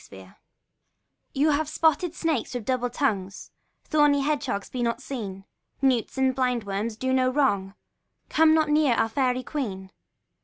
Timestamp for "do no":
6.97-7.29